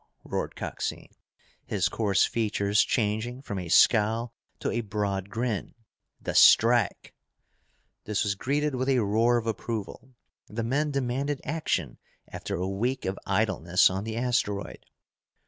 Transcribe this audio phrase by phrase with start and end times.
[0.23, 1.13] roared Coxine,
[1.63, 5.75] his coarse features changing from a scowl to a broad grin.
[6.19, 7.13] "The strike!"
[8.05, 10.15] This was greeted with a roar of approval.
[10.47, 14.87] The men demanded action after a week of idleness on the asteroid.